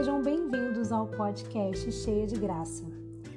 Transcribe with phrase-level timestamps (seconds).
[0.00, 2.86] Sejam bem-vindos ao podcast Cheia de Graça.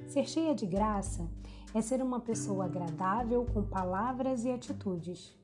[0.08, 1.30] Ser cheia de graça
[1.74, 5.36] é ser uma pessoa agradável com palavras e atitudes.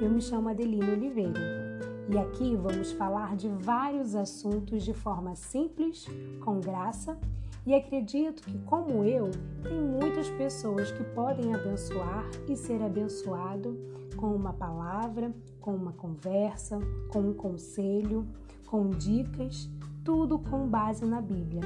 [0.00, 6.06] Eu me chamo Adelina Oliveira e aqui vamos falar de vários assuntos de forma simples,
[6.44, 7.18] com graça
[7.66, 9.32] e acredito que, como eu,
[9.64, 13.76] tem muitas pessoas que podem abençoar e ser abençoado
[14.16, 18.24] com uma palavra, com uma conversa, com um conselho,
[18.64, 19.68] com dicas
[20.08, 21.60] tudo com base na Bíblia.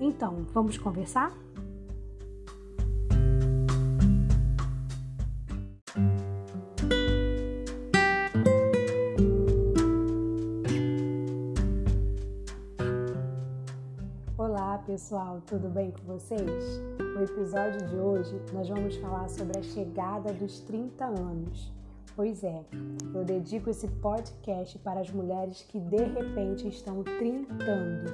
[0.00, 1.32] Então, vamos conversar?
[14.36, 16.82] Olá pessoal, tudo bem com vocês?
[16.98, 21.73] No episódio de hoje nós vamos falar sobre a chegada dos 30 anos.
[22.16, 22.64] Pois é,
[23.12, 28.08] eu dedico esse podcast para as mulheres que de repente estão trintando.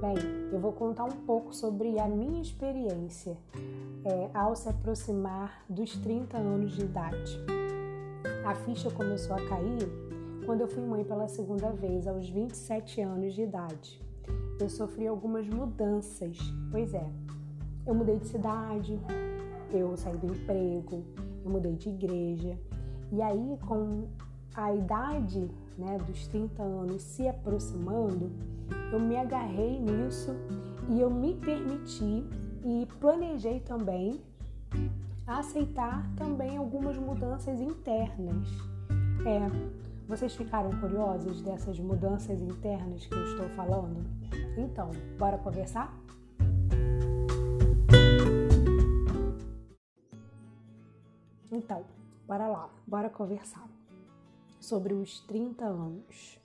[0.00, 0.16] Bem,
[0.50, 3.36] eu vou contar um pouco sobre a minha experiência
[4.06, 7.38] é, ao se aproximar dos 30 anos de idade.
[8.46, 9.86] A ficha começou a cair
[10.46, 14.00] quando eu fui mãe pela segunda vez, aos 27 anos de idade.
[14.58, 16.38] Eu sofri algumas mudanças,
[16.70, 17.06] pois é,
[17.86, 18.98] eu mudei de cidade,
[19.70, 21.04] eu saí do emprego,
[21.44, 22.58] eu mudei de igreja,
[23.12, 24.08] e aí, com
[24.54, 28.30] a idade né, dos 30 anos se aproximando,
[28.92, 30.34] eu me agarrei nisso
[30.88, 32.24] e eu me permiti
[32.64, 34.20] e planejei também
[35.26, 38.48] aceitar também algumas mudanças internas.
[39.26, 39.76] É,
[40.08, 44.04] vocês ficaram curiosos dessas mudanças internas que eu estou falando?
[44.56, 45.92] Então, bora conversar?
[51.50, 51.84] Então,
[52.26, 53.68] Bora lá, bora conversar
[54.58, 56.40] sobre os 30 anos.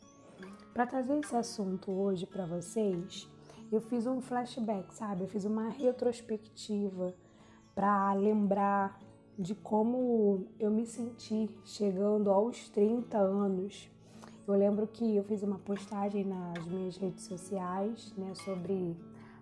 [0.72, 3.28] Para trazer esse assunto hoje para vocês,
[3.72, 5.24] eu fiz um flashback, sabe?
[5.24, 7.16] Eu fiz uma retrospectiva
[7.74, 9.00] para lembrar
[9.40, 13.90] de como eu me senti chegando aos 30 anos.
[14.48, 18.96] Eu lembro que eu fiz uma postagem nas minhas redes sociais, né, sobre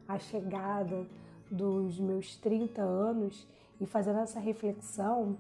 [0.08, 1.06] a chegada
[1.52, 3.46] dos meus 30 anos
[3.82, 5.38] e fazendo essa reflexão,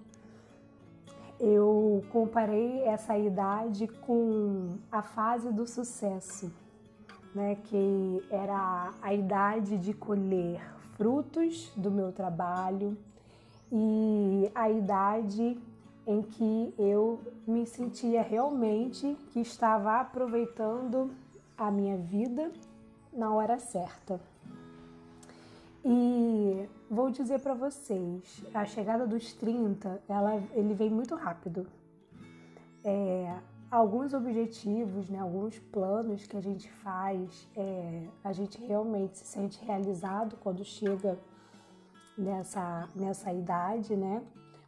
[1.40, 6.52] eu comparei essa idade com a fase do sucesso,
[7.34, 10.62] né, que era a idade de colher
[10.98, 12.98] frutos do meu trabalho
[13.72, 15.58] e a idade
[16.06, 21.12] em que eu me sentia realmente que estava aproveitando
[21.58, 22.52] a minha vida
[23.14, 24.20] na hora certa.
[25.84, 31.66] E vou dizer para vocês, a chegada dos 30, ela, ele vem muito rápido.
[32.84, 33.38] É,
[33.72, 39.64] alguns objetivos, né, alguns planos que a gente faz, é, a gente realmente se sente
[39.64, 41.18] realizado quando chega
[42.18, 44.22] nessa, nessa idade, né?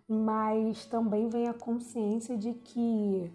[0.08, 3.32] Mas também vem a consciência de que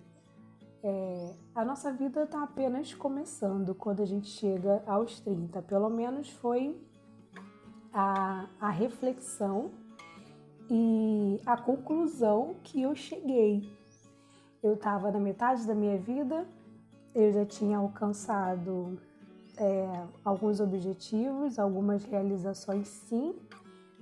[0.83, 5.63] é, a nossa vida está apenas começando quando a gente chega aos 30.
[5.63, 6.79] Pelo menos foi
[7.97, 9.71] a, a reflexão
[10.69, 13.75] e a conclusão que eu cheguei.
[14.63, 16.47] Eu estava na metade da minha vida,
[17.15, 19.01] eu já tinha alcançado
[19.57, 23.35] é, alguns objetivos, algumas realizações, sim,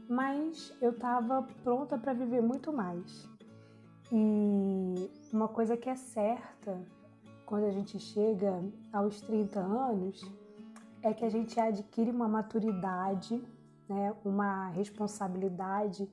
[0.09, 3.29] mas eu estava pronta para viver muito mais.
[4.11, 6.85] E uma coisa que é certa
[7.47, 8.61] quando a gente chega
[8.93, 10.21] aos 30 anos
[11.01, 13.41] é que a gente adquire uma maturidade
[13.89, 16.09] né, uma responsabilidade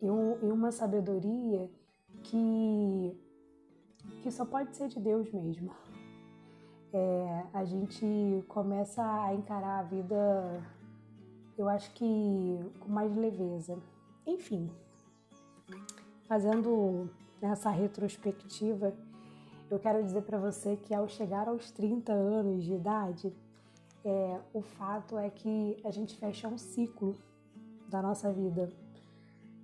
[0.00, 1.70] e, um, e uma sabedoria
[2.22, 3.16] que,
[4.22, 5.74] que só pode ser de Deus mesmo.
[6.92, 10.62] É, a gente começa a encarar a vida,
[11.56, 13.78] eu acho que com mais leveza.
[14.26, 14.70] Enfim,
[16.26, 17.08] fazendo
[17.40, 18.92] essa retrospectiva,
[19.70, 23.32] eu quero dizer para você que ao chegar aos 30 anos de idade,
[24.04, 27.14] é, o fato é que a gente fecha um ciclo
[27.88, 28.70] da nossa vida,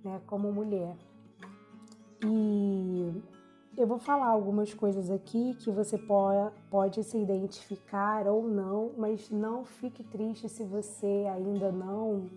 [0.03, 0.95] né, como mulher.
[2.23, 3.23] E
[3.77, 9.65] eu vou falar algumas coisas aqui que você pode, se identificar ou não, mas não
[9.65, 12.29] fique triste se você ainda não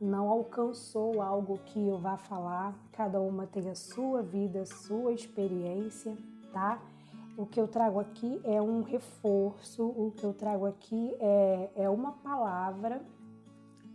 [0.00, 2.74] não alcançou algo que eu vá falar.
[2.90, 6.16] Cada uma tem a sua vida, a sua experiência,
[6.54, 6.80] tá?
[7.40, 11.88] O que eu trago aqui é um reforço, o que eu trago aqui é, é
[11.88, 13.00] uma palavra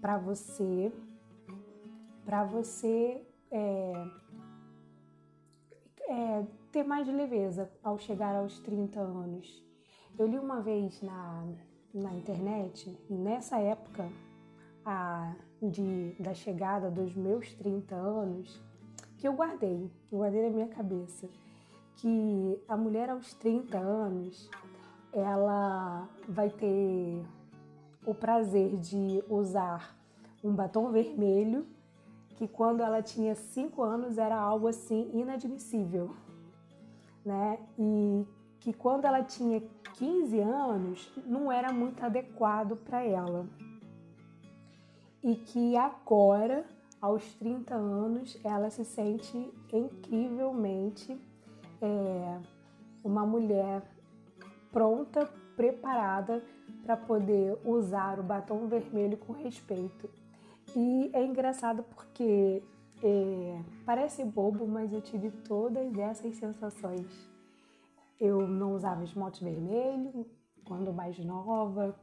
[0.01, 0.91] para você,
[2.25, 3.21] para você
[3.51, 4.07] é,
[6.09, 9.63] é, ter mais leveza ao chegar aos 30 anos.
[10.17, 11.45] Eu li uma vez na,
[11.93, 14.09] na internet, nessa época
[14.83, 18.59] a, de, da chegada dos meus 30 anos,
[19.19, 21.29] que eu guardei, eu guardei na minha cabeça,
[21.97, 24.49] que a mulher aos 30 anos,
[25.13, 27.23] ela vai ter
[28.05, 29.95] o prazer de usar
[30.43, 31.65] um batom vermelho,
[32.35, 36.13] que quando ela tinha 5 anos era algo assim inadmissível,
[37.23, 37.57] né?
[37.79, 38.25] E
[38.59, 39.63] que quando ela tinha
[39.93, 43.47] 15 anos não era muito adequado para ela.
[45.23, 46.65] E que agora,
[47.01, 51.17] aos 30 anos, ela se sente incrivelmente
[51.81, 52.39] é,
[53.03, 53.81] uma mulher
[54.71, 56.43] pronta, preparada
[56.83, 60.09] para poder usar o batom vermelho com respeito.
[60.75, 62.61] E é engraçado porque
[63.03, 67.35] é, parece bobo, mas eu tive todas essas sensações
[68.19, 70.25] eu não usava esmalte vermelho
[70.63, 71.95] quando mais nova.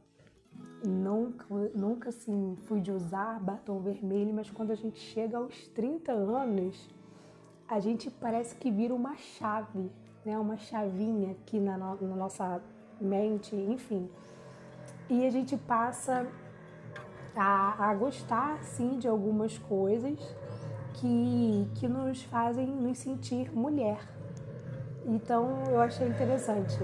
[0.85, 6.11] Nunca, nunca assim fui de usar batom vermelho, mas quando a gente chega aos 30
[6.11, 6.89] anos,
[7.67, 9.91] a gente parece que vira uma chave,
[10.25, 10.37] né?
[10.37, 12.61] Uma chavinha aqui na, no, na nossa
[12.99, 14.09] mente, enfim.
[15.09, 16.27] E a gente passa
[17.35, 20.19] a, a gostar, sim, de algumas coisas
[20.93, 23.99] que, que nos fazem nos sentir mulher,
[25.05, 26.77] então eu achei interessante.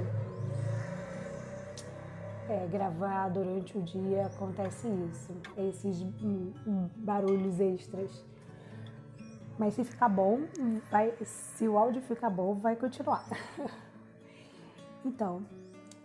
[2.50, 6.04] É, gravar durante o dia acontece isso, esses
[6.98, 8.26] barulhos extras.
[9.60, 10.40] Mas se ficar bom,
[10.90, 13.26] vai, se o áudio ficar bom, vai continuar.
[15.04, 15.46] então,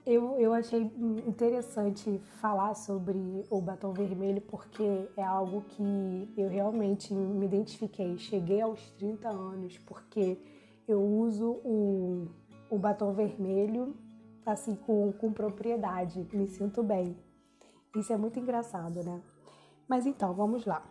[0.05, 0.83] eu, eu achei
[1.25, 3.17] interessante falar sobre
[3.49, 8.19] o batom vermelho porque é algo que eu realmente me identifiquei.
[8.19, 10.37] Cheguei aos 30 anos porque
[10.89, 12.27] eu uso o,
[12.69, 13.95] o batom vermelho
[14.45, 17.17] assim com, com propriedade, me sinto bem.
[17.97, 19.23] Isso é muito engraçado, né?
[19.89, 20.85] Mas então, vamos lá.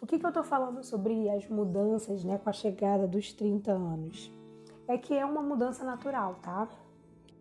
[0.00, 3.70] O que, que eu tô falando sobre as mudanças, né, com a chegada dos 30
[3.70, 4.32] anos?
[4.88, 6.66] É que é uma mudança natural, tá?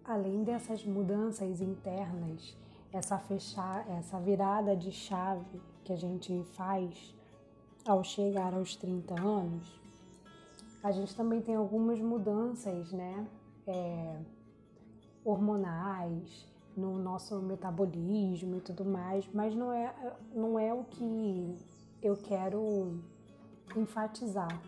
[0.03, 2.57] Além dessas mudanças internas,
[2.91, 7.15] essa fechar, essa virada de chave que a gente faz
[7.85, 9.79] ao chegar aos 30 anos,
[10.83, 13.25] a gente também tem algumas mudanças, né?
[13.65, 14.19] É,
[15.23, 16.45] hormonais
[16.75, 19.94] no nosso metabolismo e tudo mais, mas não é,
[20.33, 21.55] não é o que
[22.01, 22.98] eu quero
[23.75, 24.62] enfatizar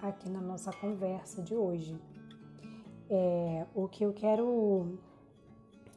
[0.00, 1.98] aqui na nossa conversa de hoje.
[3.10, 4.98] É, o que eu quero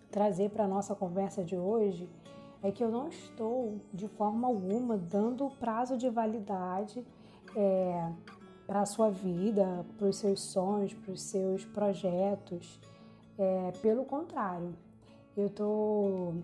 [0.10, 2.10] trazer para a nossa conversa de hoje
[2.64, 7.06] é que eu não estou de forma alguma dando prazo de validade
[7.56, 8.12] é,
[8.66, 12.80] para a sua vida, para os seus sonhos, para os seus projetos.
[13.38, 14.76] É, pelo contrário,
[15.38, 16.36] eu estou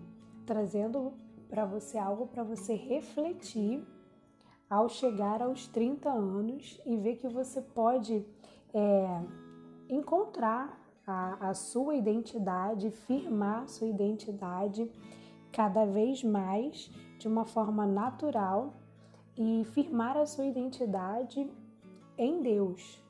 [0.46, 1.12] trazendo
[1.48, 3.84] para você algo para você refletir
[4.68, 8.24] ao chegar aos 30 anos e ver que você pode
[8.74, 9.22] é,
[9.88, 14.90] encontrar a, a sua identidade, firmar sua identidade
[15.50, 18.74] cada vez mais de uma forma natural
[19.36, 21.50] e firmar a sua identidade
[22.18, 23.02] em Deus.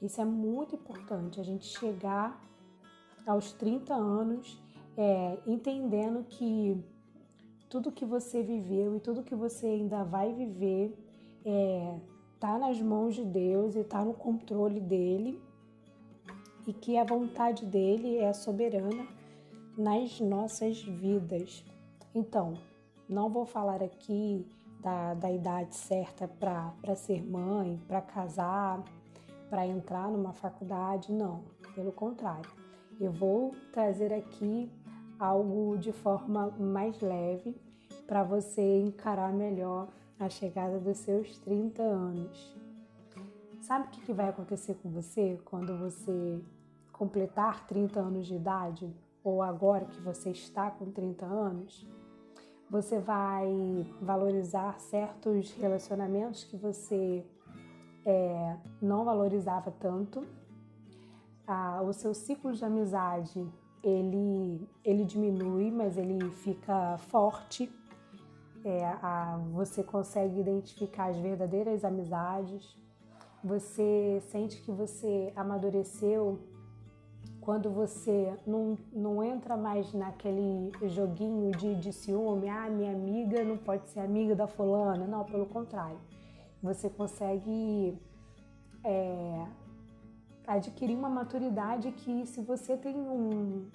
[0.00, 2.42] Isso é muito importante, a gente chegar
[3.24, 4.60] aos 30 anos
[4.96, 6.82] é, entendendo que
[7.72, 10.94] tudo que você viveu e tudo que você ainda vai viver
[11.42, 11.98] é,
[12.38, 15.42] tá nas mãos de Deus e tá no controle dele
[16.66, 19.08] e que a vontade dele é soberana
[19.74, 21.64] nas nossas vidas.
[22.14, 22.58] Então,
[23.08, 24.46] não vou falar aqui
[24.82, 28.84] da, da idade certa para ser mãe, para casar,
[29.48, 31.42] para entrar numa faculdade, não.
[31.74, 32.50] Pelo contrário,
[33.00, 34.70] eu vou trazer aqui
[35.22, 37.54] algo de forma mais leve
[38.06, 39.88] para você encarar melhor
[40.18, 42.56] a chegada dos seus 30 anos.
[43.60, 46.40] Sabe o que vai acontecer com você quando você
[46.92, 48.94] completar 30 anos de idade?
[49.24, 51.86] Ou agora que você está com 30 anos?
[52.72, 57.22] você vai valorizar certos relacionamentos que você
[58.02, 60.26] é, não valorizava tanto.
[61.46, 63.46] Ah, o seu ciclo de amizade
[63.82, 67.70] ele, ele diminui, mas ele fica forte.
[68.64, 72.76] É, a, você consegue identificar as verdadeiras amizades.
[73.42, 76.38] Você sente que você amadureceu
[77.42, 83.58] quando você não, não entra mais naquele joguinho de, de ciúme, ah, minha amiga não
[83.58, 85.08] pode ser amiga da fulana.
[85.08, 85.98] Não, pelo contrário.
[86.62, 87.98] Você consegue
[88.84, 89.44] é,
[90.56, 93.68] adquirir uma maturidade que se você tem um,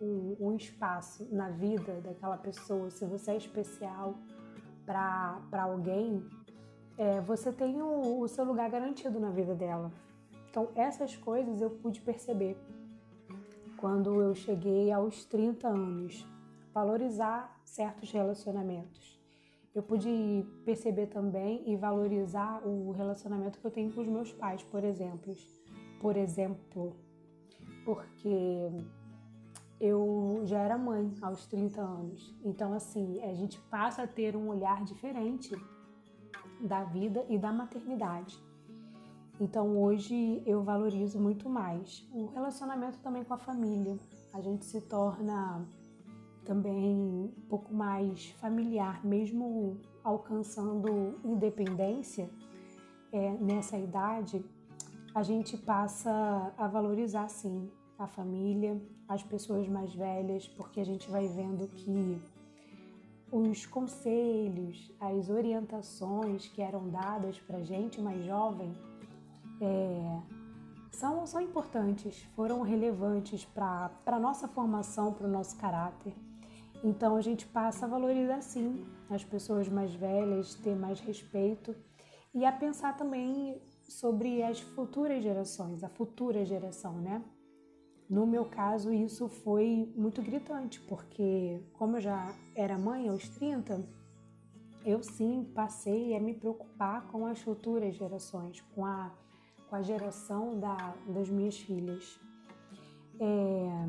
[0.00, 4.14] um, um espaço na vida daquela pessoa, se você é especial
[4.84, 6.24] para alguém,
[6.98, 9.92] é, você tem o, o seu lugar garantido na vida dela.
[10.50, 12.56] Então, essas coisas eu pude perceber
[13.76, 16.26] quando eu cheguei aos 30 anos,
[16.74, 19.18] valorizar certos relacionamentos.
[19.74, 24.62] Eu pude perceber também e valorizar o relacionamento que eu tenho com os meus pais,
[24.64, 25.34] por exemplo.
[26.00, 26.96] Por exemplo,
[27.84, 28.70] porque
[29.78, 32.34] eu já era mãe aos 30 anos.
[32.42, 35.54] Então, assim, a gente passa a ter um olhar diferente
[36.60, 38.42] da vida e da maternidade.
[39.38, 43.98] Então, hoje eu valorizo muito mais o relacionamento também com a família.
[44.34, 45.66] A gente se torna
[46.44, 52.28] também um pouco mais familiar, mesmo alcançando independência
[53.12, 54.44] é, nessa idade,
[55.14, 61.10] a gente passa a valorizar sim a família, as pessoas mais velhas, porque a gente
[61.10, 62.20] vai vendo que
[63.32, 68.74] os conselhos, as orientações que eram dadas para gente mais jovem
[69.60, 70.20] é,
[70.90, 76.14] são, são importantes, foram relevantes para a nossa formação, para o nosso caráter.
[76.82, 81.76] Então a gente passa a valorizar sim as pessoas mais velhas, ter mais respeito
[82.32, 83.60] e a pensar também
[83.90, 87.22] sobre as futuras gerações, a futura geração, né?
[88.08, 93.84] No meu caso, isso foi muito gritante, porque como eu já era mãe aos 30,
[94.84, 99.12] eu sim passei a me preocupar com as futuras gerações, com a,
[99.68, 102.18] com a geração da, das minhas filhas.
[103.18, 103.86] É,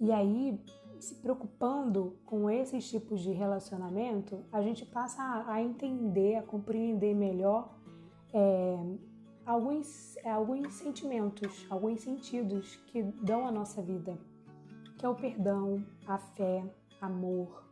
[0.00, 0.60] e aí,
[0.98, 7.14] se preocupando com esses tipos de relacionamento, a gente passa a, a entender, a compreender
[7.14, 7.76] melhor
[8.32, 8.78] é,
[9.46, 14.18] alguns, é, alguns sentimentos, alguns sentidos que dão a nossa vida,
[14.98, 16.64] que é o perdão, a fé,
[17.00, 17.64] amor,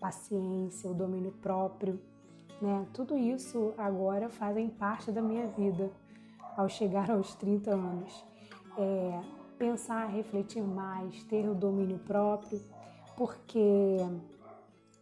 [0.00, 2.00] paciência, o domínio próprio,
[2.60, 2.86] né?
[2.92, 5.90] Tudo isso agora fazem parte da minha vida
[6.56, 8.24] ao chegar aos 30 anos.
[8.76, 9.20] É,
[9.58, 12.60] pensar, refletir mais, ter o domínio próprio,
[13.16, 13.98] porque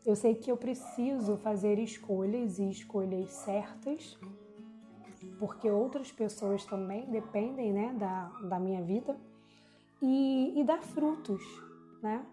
[0.05, 4.19] eu sei que eu preciso fazer escolhas e escolhas certas,
[5.39, 9.17] porque outras pessoas também dependem né, da, da minha vida,
[10.01, 11.43] e, e dar frutos,
[12.03, 12.27] né?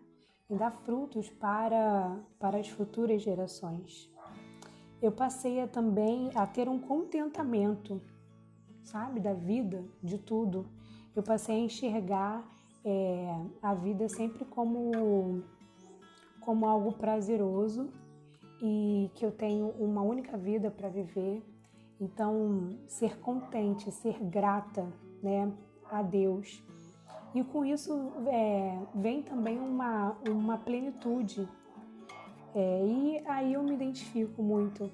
[0.50, 4.12] E dar frutos para, para as futuras gerações.
[5.00, 8.02] Eu passei a, também a ter um contentamento,
[8.84, 10.66] sabe, da vida, de tudo
[11.20, 12.48] eu passei a enxergar
[12.86, 15.44] é, a vida sempre como,
[16.40, 17.90] como algo prazeroso
[18.62, 21.44] e que eu tenho uma única vida para viver.
[22.00, 24.88] Então, ser contente, ser grata
[25.22, 25.52] né,
[25.92, 26.64] a Deus.
[27.34, 27.94] E com isso
[28.28, 31.48] é, vem também uma, uma plenitude.
[32.56, 34.90] É, e aí eu me identifico muito,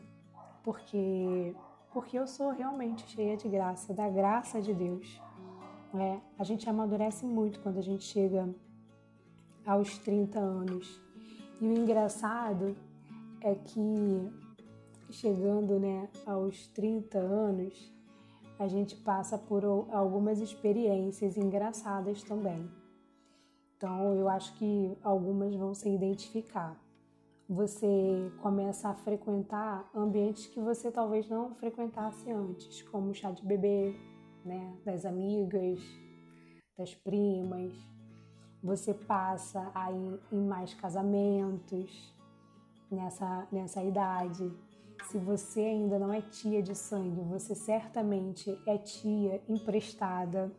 [0.64, 1.56] porque,
[1.94, 5.22] porque eu sou realmente cheia de graça, da graça de Deus.
[5.94, 8.50] É, a gente amadurece muito quando a gente chega
[9.66, 11.02] aos 30 anos.
[11.62, 12.76] E o engraçado
[13.40, 14.30] é que
[15.10, 17.94] chegando né, aos 30 anos,
[18.58, 22.70] a gente passa por algumas experiências engraçadas também.
[23.76, 26.80] Então, eu acho que algumas vão se identificar.
[27.48, 33.94] Você começa a frequentar ambientes que você talvez não frequentasse antes, como chá de bebê,
[34.44, 35.80] né, das amigas,
[36.78, 37.74] das primas.
[38.64, 42.16] Você passa aí em mais casamentos
[42.90, 44.52] nessa, nessa idade.
[45.10, 50.52] Se você ainda não é tia de sangue, você certamente é tia emprestada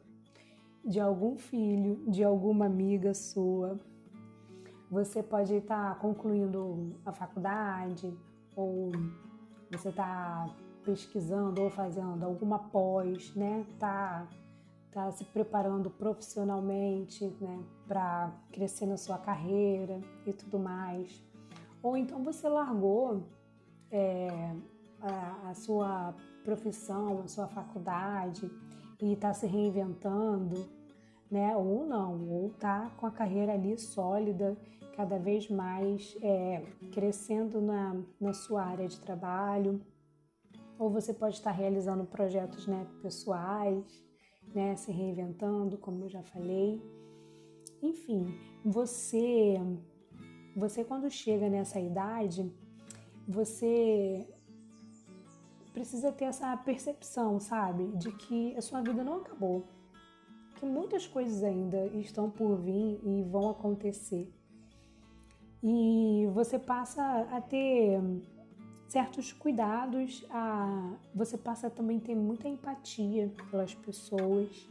[0.84, 3.78] de algum filho, de alguma amiga sua.
[4.88, 8.16] Você pode estar concluindo a faculdade
[8.54, 8.92] ou
[9.70, 10.48] você está
[10.84, 13.66] pesquisando ou fazendo alguma pós, né?
[13.80, 14.28] Tá,
[14.92, 17.64] tá se preparando profissionalmente, né?
[17.88, 21.20] Para crescer na sua carreira e tudo mais.
[21.82, 23.24] Ou então você largou
[23.90, 24.54] é,
[25.00, 26.14] a, a sua
[26.44, 28.50] profissão, a sua faculdade
[29.00, 30.68] e está se reinventando,
[31.30, 31.56] né?
[31.56, 34.56] Ou não, ou tá com a carreira ali sólida,
[34.96, 36.62] cada vez mais é,
[36.92, 39.80] crescendo na, na sua área de trabalho
[40.78, 44.04] ou você pode estar realizando projetos né, pessoais,
[44.54, 46.80] né, se reinventando, como eu já falei.
[47.82, 48.26] Enfim,
[48.64, 49.56] você,
[50.54, 52.50] você quando chega nessa idade,
[53.26, 54.26] você
[55.72, 59.64] precisa ter essa percepção, sabe, de que a sua vida não acabou.
[60.56, 64.32] que muitas coisas ainda estão por vir e vão acontecer.
[65.62, 68.00] E você passa a ter
[68.88, 74.66] certos cuidados, a, você passa também a ter muita empatia pelas pessoas,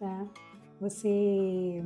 [0.00, 0.28] né?
[0.80, 1.84] Você,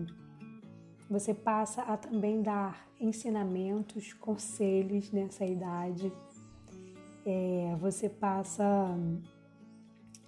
[1.14, 6.12] você passa a também dar ensinamentos, conselhos nessa idade.
[7.25, 8.64] É, você passa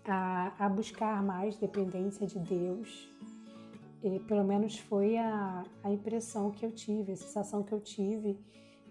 [0.04, 3.12] a, a buscar mais dependência de Deus.
[4.00, 8.38] E, pelo menos foi a, a impressão que eu tive, a sensação que eu tive.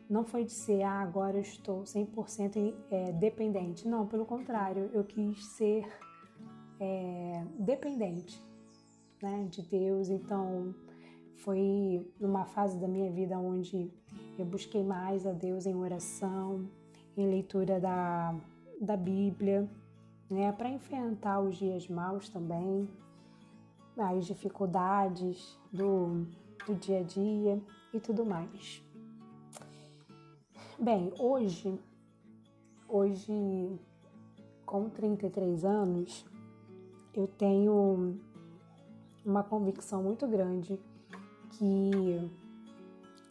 [0.10, 3.88] Não foi de ser, ah, agora eu estou 100% é, dependente.
[3.88, 5.88] Não, pelo contrário, eu quis ser
[6.78, 8.38] é, dependente
[9.24, 10.10] né, de Deus.
[10.10, 10.76] Então,
[11.38, 13.92] foi numa fase da minha vida onde
[14.38, 16.68] eu busquei mais a Deus em oração,
[17.16, 18.36] em leitura da,
[18.80, 19.70] da Bíblia,
[20.30, 22.90] né, para enfrentar os dias maus também,
[23.98, 26.26] as dificuldades do,
[26.66, 27.62] do dia a dia
[27.94, 28.84] e tudo mais.
[30.78, 31.80] Bem, hoje,
[32.88, 33.80] hoje
[34.66, 36.26] com 33 anos,
[37.14, 38.18] eu tenho
[39.26, 40.78] uma convicção muito grande
[41.58, 42.32] que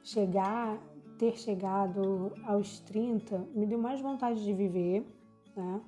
[0.03, 0.79] chegar,
[1.19, 5.07] ter chegado aos 30 me deu mais vontade de viver,
[5.57, 5.81] né?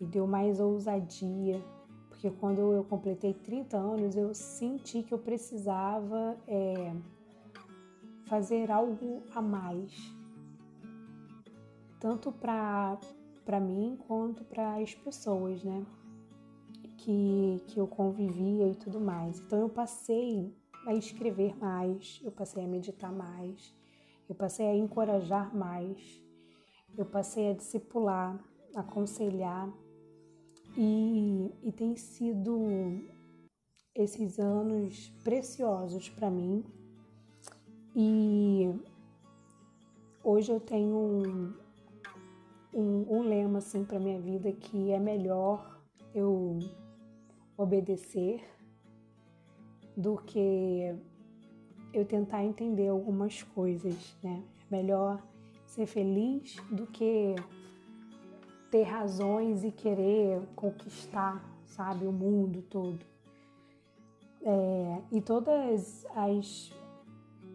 [0.00, 1.62] me deu mais ousadia,
[2.08, 6.94] porque quando eu completei 30 anos eu senti que eu precisava é,
[8.26, 9.92] fazer algo a mais,
[12.00, 15.84] tanto para mim quanto para as pessoas, né?
[16.98, 19.40] Que, que eu convivia e tudo mais.
[19.40, 20.54] Então eu passei
[20.86, 23.74] a escrever mais, eu passei a meditar mais,
[24.28, 26.22] eu passei a encorajar mais,
[26.96, 28.38] eu passei a discipular,
[28.74, 29.72] aconselhar
[30.76, 33.02] e, e tem sido
[33.94, 36.64] esses anos preciosos para mim.
[37.94, 38.74] E
[40.24, 41.54] hoje eu tenho um,
[42.72, 45.80] um, um lema assim para minha vida que é melhor
[46.14, 46.58] eu
[47.56, 48.42] obedecer
[49.96, 50.94] do que
[51.92, 54.42] eu tentar entender algumas coisas, né?
[54.70, 55.22] É melhor
[55.66, 57.34] ser feliz do que
[58.70, 63.00] ter razões e querer conquistar, sabe, o mundo todo.
[64.42, 66.72] É, e todas as,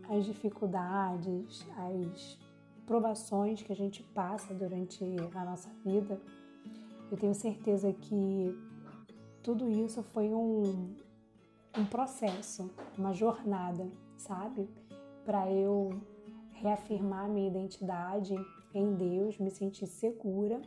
[0.09, 2.37] as dificuldades, as
[2.85, 6.21] provações que a gente passa durante a nossa vida,
[7.11, 8.57] eu tenho certeza que
[9.41, 10.95] tudo isso foi um,
[11.77, 13.87] um processo, uma jornada,
[14.17, 14.69] sabe?
[15.25, 16.01] Para eu
[16.53, 18.33] reafirmar minha identidade
[18.73, 20.61] em Deus, me sentir segura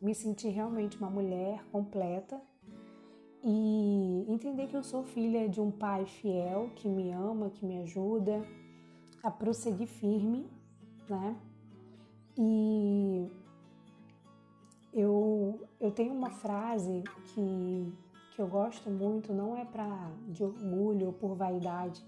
[0.00, 2.40] me sentir realmente uma mulher completa
[3.42, 7.78] e entender que eu sou filha de um pai fiel que me ama, que me
[7.78, 8.42] ajuda
[9.22, 10.46] a prosseguir firme,
[11.08, 11.36] né?
[12.36, 13.28] E
[14.92, 17.02] eu, eu tenho uma frase
[17.34, 17.92] que,
[18.38, 22.06] que eu gosto muito, não é para de orgulho ou por vaidade,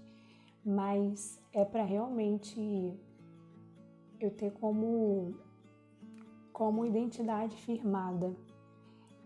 [0.65, 2.97] mas é para realmente
[4.17, 5.35] eu ter como
[6.53, 8.33] como identidade firmada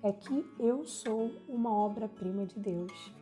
[0.02, 3.14] é que eu sou uma obra-prima de Deus.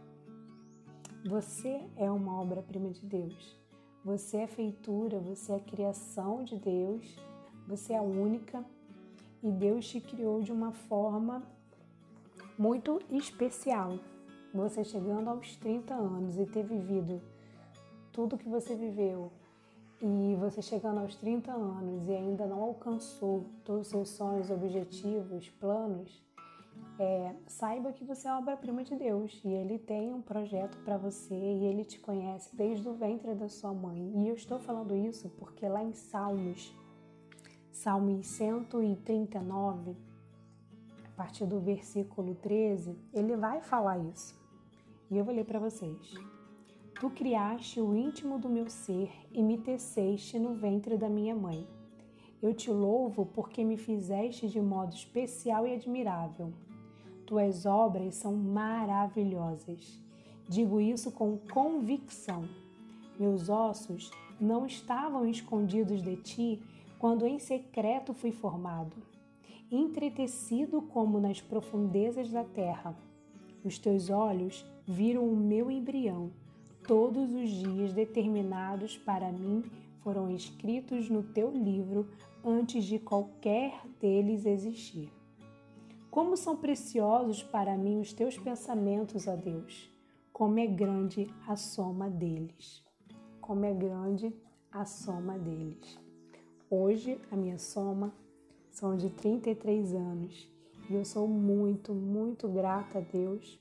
[1.25, 3.59] Você é uma obra-prima de Deus.
[4.05, 7.17] Você é feitura, você é criação de Deus,
[7.67, 8.63] você é única
[9.41, 11.43] e Deus te criou de uma forma
[12.57, 13.99] muito especial.
[14.53, 17.21] Você chegando aos 30 anos e ter vivido
[18.11, 19.31] tudo que você viveu,
[20.05, 25.49] e você chegando aos 30 anos e ainda não alcançou todos os seus sonhos, objetivos,
[25.61, 26.21] planos,
[26.99, 31.33] é, saiba que você é obra-prima de Deus e Ele tem um projeto para você
[31.33, 34.11] e Ele te conhece desde o ventre da sua mãe.
[34.17, 36.75] E eu estou falando isso porque lá em Salmos,
[37.71, 39.95] Salmos 139,
[41.13, 44.35] a partir do versículo 13, ele vai falar isso.
[45.11, 46.11] E eu vou ler para vocês.
[46.99, 51.67] Tu criaste o íntimo do meu ser e me teceste no ventre da minha mãe.
[52.41, 56.51] Eu te louvo porque me fizeste de modo especial e admirável.
[57.27, 60.01] Tuas obras são maravilhosas.
[60.49, 62.49] Digo isso com convicção.
[63.19, 64.09] Meus ossos
[64.41, 66.63] não estavam escondidos de ti
[66.97, 68.95] quando em secreto fui formado,
[69.75, 72.97] entretecido como nas profundezas da terra.
[73.63, 76.31] Os teus olhos viram o meu embrião
[76.85, 79.63] Todos os dias determinados para mim
[80.01, 82.09] foram escritos no teu livro
[82.43, 85.09] antes de qualquer deles existir.
[86.11, 89.89] Como são preciosos para mim os teus pensamentos, ó Deus!
[90.33, 92.83] como é grande a soma deles.
[93.39, 94.35] Como é grande
[94.71, 95.97] a soma deles.
[96.69, 98.11] Hoje, a minha soma
[98.73, 100.51] são de 33 anos
[100.89, 103.59] e eu sou muito, muito grata a Deus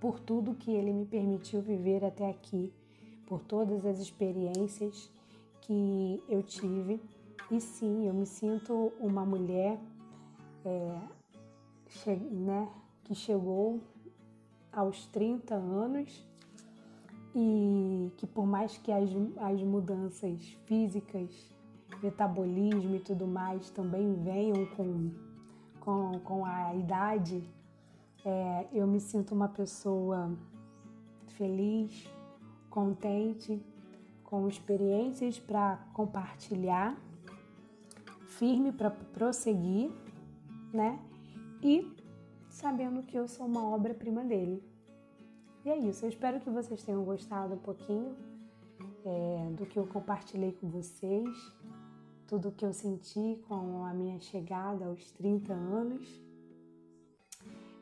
[0.00, 2.72] por tudo que Ele me permitiu viver até aqui,
[3.26, 5.10] por todas as experiências
[5.60, 7.00] que eu tive.
[7.50, 9.78] E sim, eu me sinto uma mulher
[10.64, 11.00] é,
[11.88, 12.68] che né,
[13.04, 13.80] que chegou
[14.72, 16.24] aos 30 anos
[17.34, 21.57] e que por mais que as, as mudanças físicas,
[22.02, 25.10] metabolismo e tudo mais também venham com,
[25.80, 27.42] com, com a idade,
[28.24, 30.30] é, eu me sinto uma pessoa
[31.28, 32.08] feliz,
[32.68, 33.62] contente,
[34.24, 36.96] com experiências para compartilhar,
[38.26, 39.90] firme para prosseguir,
[40.72, 40.98] né?
[41.62, 41.90] E
[42.48, 44.62] sabendo que eu sou uma obra-prima dele.
[45.64, 48.14] E é isso, eu espero que vocês tenham gostado um pouquinho
[49.04, 51.28] é, do que eu compartilhei com vocês,
[52.28, 56.06] tudo o que eu senti com a minha chegada aos 30 anos.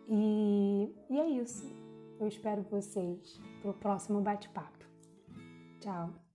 [0.08, 1.66] E, e é isso.
[2.18, 4.86] Eu espero vocês para o próximo bate-papo.
[5.80, 6.25] Tchau!